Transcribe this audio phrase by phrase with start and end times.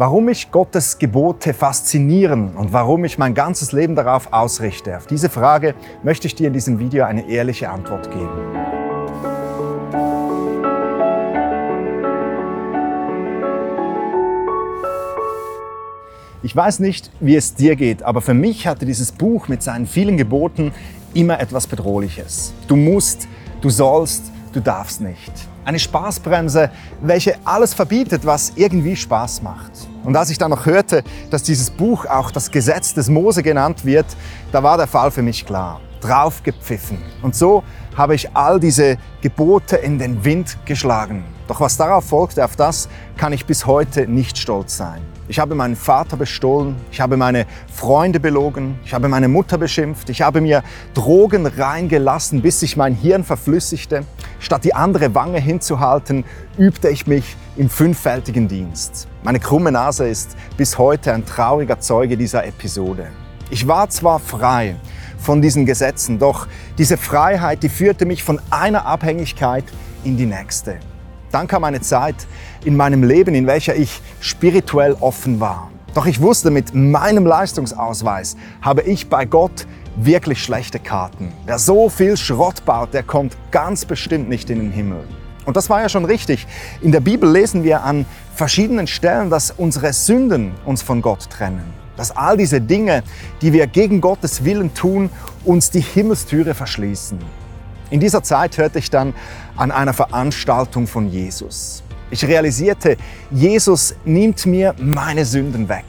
[0.00, 5.28] Warum mich Gottes Gebote faszinieren und warum ich mein ganzes Leben darauf ausrichte, auf diese
[5.28, 8.30] Frage möchte ich dir in diesem Video eine ehrliche Antwort geben.
[16.42, 19.86] Ich weiß nicht, wie es dir geht, aber für mich hatte dieses Buch mit seinen
[19.86, 20.72] vielen Geboten
[21.12, 22.54] immer etwas Bedrohliches.
[22.68, 23.28] Du musst,
[23.60, 25.32] du sollst, du darfst nicht.
[25.64, 26.70] Eine Spaßbremse,
[27.00, 29.70] welche alles verbietet, was irgendwie Spaß macht.
[30.04, 33.84] Und als ich dann noch hörte, dass dieses Buch auch das Gesetz des Mose genannt
[33.84, 34.06] wird,
[34.52, 35.80] da war der Fall für mich klar.
[36.00, 36.98] Draufgepfiffen.
[37.22, 37.62] Und so
[37.96, 41.24] habe ich all diese Gebote in den Wind geschlagen.
[41.48, 45.00] Doch was darauf folgte, auf das kann ich bis heute nicht stolz sein.
[45.26, 50.10] Ich habe meinen Vater bestohlen, ich habe meine Freunde belogen, ich habe meine Mutter beschimpft,
[50.10, 54.04] ich habe mir Drogen reingelassen, bis sich mein Hirn verflüssigte.
[54.40, 56.24] Statt die andere Wange hinzuhalten,
[56.58, 59.06] übte ich mich im fünffältigen Dienst.
[59.22, 63.08] Meine krumme Nase ist bis heute ein trauriger Zeuge dieser Episode.
[63.50, 64.76] Ich war zwar frei
[65.20, 66.46] von diesen Gesetzen, doch
[66.78, 69.64] diese Freiheit, die führte mich von einer Abhängigkeit
[70.04, 70.76] in die nächste.
[71.30, 72.16] Dann kam eine Zeit
[72.64, 75.70] in meinem Leben, in welcher ich spirituell offen war.
[75.94, 81.32] Doch ich wusste, mit meinem Leistungsausweis habe ich bei Gott wirklich schlechte Karten.
[81.46, 85.04] Wer so viel Schrott baut, der kommt ganz bestimmt nicht in den Himmel.
[85.46, 86.46] Und das war ja schon richtig.
[86.80, 91.79] In der Bibel lesen wir an verschiedenen Stellen, dass unsere Sünden uns von Gott trennen.
[92.00, 93.02] Dass all diese Dinge,
[93.42, 95.10] die wir gegen Gottes Willen tun,
[95.44, 97.18] uns die Himmelstüre verschließen.
[97.90, 99.12] In dieser Zeit hörte ich dann
[99.54, 101.82] an einer Veranstaltung von Jesus.
[102.10, 102.96] Ich realisierte,
[103.30, 105.84] Jesus nimmt mir meine Sünden weg.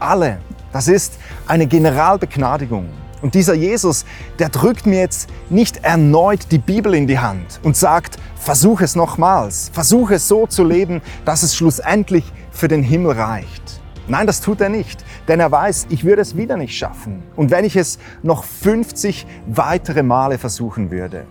[0.00, 0.38] Alle.
[0.72, 1.12] Das ist
[1.46, 2.88] eine Generalbegnadigung.
[3.20, 4.04] Und dieser Jesus,
[4.40, 8.96] der drückt mir jetzt nicht erneut die Bibel in die Hand und sagt, versuch es
[8.96, 13.61] nochmals, versuch es so zu leben, dass es schlussendlich für den Himmel reicht.
[14.08, 17.22] Nein, das tut er nicht, denn er weiß, ich würde es wieder nicht schaffen.
[17.36, 21.24] Und wenn ich es noch 50 weitere Male versuchen würde.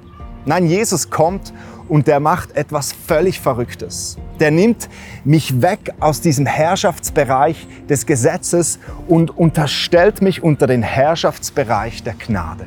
[0.45, 1.53] Nein, Jesus kommt
[1.87, 4.17] und der macht etwas völlig Verrücktes.
[4.39, 4.89] Der nimmt
[5.23, 12.65] mich weg aus diesem Herrschaftsbereich des Gesetzes und unterstellt mich unter den Herrschaftsbereich der Gnade.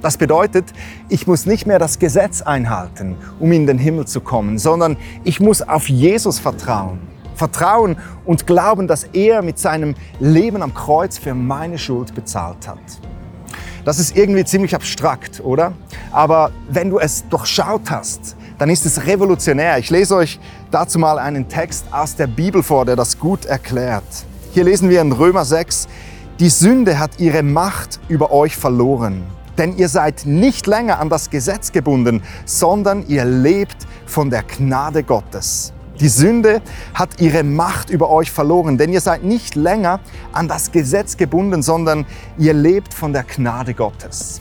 [0.00, 0.64] Das bedeutet,
[1.08, 5.38] ich muss nicht mehr das Gesetz einhalten, um in den Himmel zu kommen, sondern ich
[5.38, 7.11] muss auf Jesus vertrauen.
[7.34, 12.78] Vertrauen und glauben, dass er mit seinem Leben am Kreuz für meine Schuld bezahlt hat.
[13.84, 15.72] Das ist irgendwie ziemlich abstrakt, oder?
[16.12, 19.78] Aber wenn du es durchschaut hast, dann ist es revolutionär.
[19.78, 20.38] Ich lese euch
[20.70, 24.04] dazu mal einen Text aus der Bibel vor, der das gut erklärt.
[24.52, 25.88] Hier lesen wir in Römer 6,
[26.38, 29.24] die Sünde hat ihre Macht über euch verloren.
[29.58, 35.02] Denn ihr seid nicht länger an das Gesetz gebunden, sondern ihr lebt von der Gnade
[35.02, 35.72] Gottes.
[36.02, 36.62] Die Sünde
[36.94, 40.00] hat ihre Macht über euch verloren, denn ihr seid nicht länger
[40.32, 42.06] an das Gesetz gebunden, sondern
[42.38, 44.40] ihr lebt von der Gnade Gottes.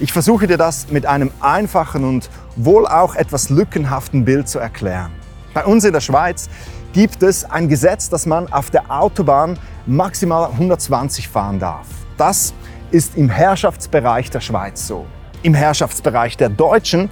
[0.00, 5.12] Ich versuche dir das mit einem einfachen und wohl auch etwas lückenhaften Bild zu erklären.
[5.54, 6.48] Bei uns in der Schweiz
[6.92, 11.86] gibt es ein Gesetz, dass man auf der Autobahn maximal 120 fahren darf.
[12.16, 12.54] Das
[12.90, 15.06] ist im Herrschaftsbereich der Schweiz so.
[15.44, 17.08] Im Herrschaftsbereich der Deutschen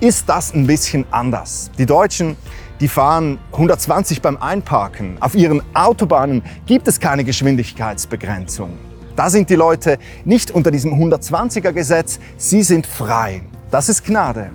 [0.00, 1.70] ist das ein bisschen anders.
[1.78, 2.36] Die Deutschen
[2.80, 5.18] die fahren 120 beim Einparken.
[5.20, 8.70] Auf ihren Autobahnen gibt es keine Geschwindigkeitsbegrenzung.
[9.16, 13.42] Da sind die Leute nicht unter diesem 120er Gesetz, sie sind frei.
[13.70, 14.50] Das ist Gnade.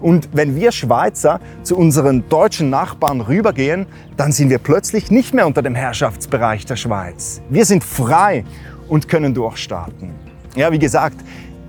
[0.00, 3.86] Und wenn wir Schweizer zu unseren deutschen Nachbarn rübergehen,
[4.16, 7.40] dann sind wir plötzlich nicht mehr unter dem Herrschaftsbereich der Schweiz.
[7.48, 8.44] Wir sind frei
[8.88, 10.10] und können durchstarten.
[10.56, 11.16] Ja, wie gesagt,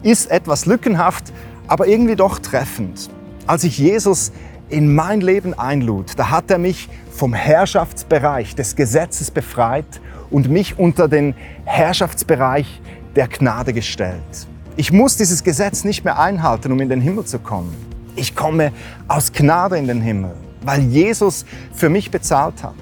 [0.02, 1.32] ist etwas lückenhaft,
[1.68, 3.10] aber irgendwie doch treffend.
[3.46, 4.32] Als ich Jesus
[4.70, 10.00] in mein Leben einlud, da hat er mich vom Herrschaftsbereich des Gesetzes befreit
[10.30, 11.34] und mich unter den
[11.66, 12.82] Herrschaftsbereich
[13.16, 14.48] der Gnade gestellt.
[14.78, 17.76] Ich muss dieses Gesetz nicht mehr einhalten, um in den Himmel zu kommen.
[18.16, 18.72] Ich komme
[19.08, 22.76] aus Gnade in den Himmel, weil Jesus für mich bezahlt hat.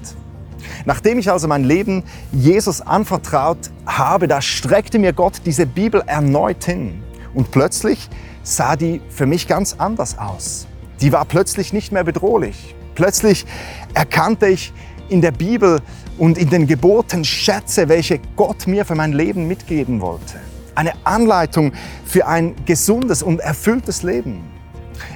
[0.84, 6.64] Nachdem ich also mein Leben Jesus anvertraut habe, da streckte mir Gott diese Bibel erneut
[6.64, 7.02] hin.
[7.34, 8.08] Und plötzlich
[8.42, 10.68] sah die für mich ganz anders aus
[11.00, 12.74] die war plötzlich nicht mehr bedrohlich.
[12.94, 13.46] Plötzlich
[13.94, 14.72] erkannte ich
[15.08, 15.80] in der Bibel
[16.18, 20.40] und in den Geboten Schätze, welche Gott mir für mein Leben mitgeben wollte.
[20.74, 21.72] Eine Anleitung
[22.04, 24.57] für ein gesundes und erfülltes Leben.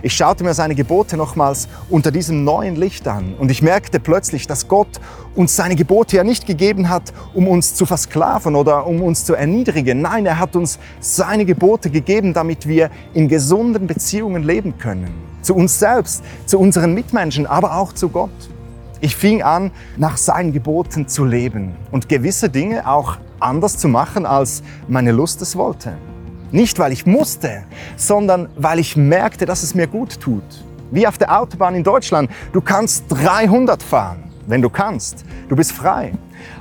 [0.02, 4.46] Ich schaute mir seine Gebote nochmals unter diesem neuen Licht an und ich merkte plötzlich,
[4.46, 5.00] dass Gott
[5.34, 9.34] uns seine Gebote ja nicht gegeben hat, um uns zu versklaven oder um uns zu
[9.34, 10.02] erniedrigen.
[10.02, 15.12] Nein, er hat uns seine Gebote gegeben, damit wir in gesunden Beziehungen leben können.
[15.42, 18.30] Zu uns selbst, zu unseren Mitmenschen, aber auch zu Gott.
[19.00, 24.26] Ich fing an, nach seinen Geboten zu leben und gewisse Dinge auch anders zu machen,
[24.26, 25.94] als meine Lust es wollte.
[26.52, 27.64] Nicht, weil ich musste,
[27.96, 30.44] sondern weil ich merkte, dass es mir gut tut.
[30.90, 32.30] Wie auf der Autobahn in Deutschland.
[32.52, 35.24] Du kannst 300 fahren, wenn du kannst.
[35.48, 36.12] Du bist frei.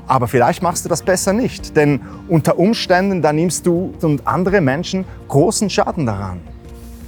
[0.08, 2.00] Aber vielleicht machst du das besser nicht, denn
[2.30, 6.40] unter Umständen, da nimmst du und andere Menschen großen Schaden daran.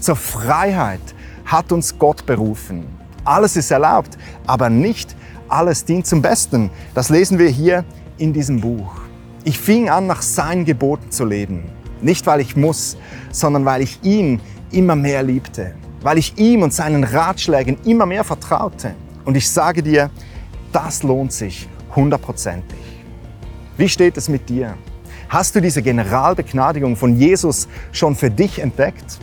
[0.01, 0.99] Zur Freiheit
[1.45, 2.85] hat uns Gott berufen.
[3.23, 5.15] Alles ist erlaubt, aber nicht
[5.47, 6.69] alles dient zum Besten.
[6.93, 7.85] Das lesen wir hier
[8.17, 8.91] in diesem Buch.
[9.45, 11.63] Ich fing an, nach seinen Geboten zu leben.
[12.03, 12.97] Nicht, weil ich muss,
[13.31, 14.41] sondern weil ich ihn
[14.71, 15.73] immer mehr liebte.
[16.01, 18.93] Weil ich ihm und seinen Ratschlägen immer mehr vertraute.
[19.23, 20.09] Und ich sage dir,
[20.73, 22.79] das lohnt sich hundertprozentig.
[23.77, 24.75] Wie steht es mit dir?
[25.29, 29.19] Hast du diese Generalbegnadigung von Jesus schon für dich entdeckt?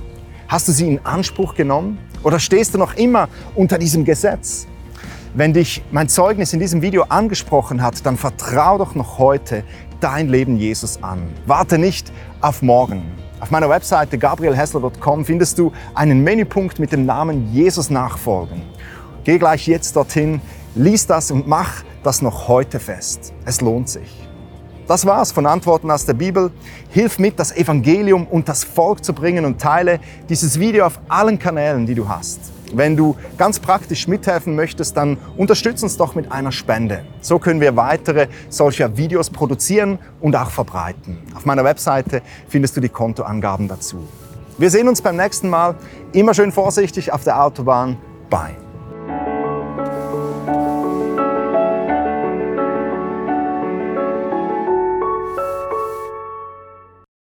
[0.49, 1.99] Hast du sie in Anspruch genommen?
[2.23, 4.67] Oder stehst du noch immer unter diesem Gesetz?
[5.35, 9.62] Wenn dich mein Zeugnis in diesem Video angesprochen hat, dann vertrau doch noch heute
[10.00, 11.29] dein Leben Jesus an.
[11.47, 13.02] Warte nicht auf morgen.
[13.41, 18.62] Auf meiner Webseite gabrielhessler.com findest du einen Menüpunkt mit dem Namen Jesus nachfolgen.
[19.25, 20.41] Geh gleich jetzt dorthin,
[20.75, 23.32] lies das und mach das noch heute fest.
[23.44, 24.29] Es lohnt sich.
[24.87, 26.50] Das war's von Antworten aus der Bibel.
[26.91, 31.38] Hilf mit, das Evangelium und das Volk zu bringen und teile dieses Video auf allen
[31.38, 32.41] Kanälen, die du hast.
[32.73, 37.05] Wenn du ganz praktisch mithelfen möchtest, dann unterstütz uns doch mit einer Spende.
[37.21, 41.19] So können wir weitere solcher Videos produzieren und auch verbreiten.
[41.35, 44.07] Auf meiner Webseite findest du die Kontoangaben dazu.
[44.59, 45.75] Wir sehen uns beim nächsten Mal.
[46.13, 47.97] Immer schön vorsichtig auf der Autobahn.
[48.29, 48.70] Bye.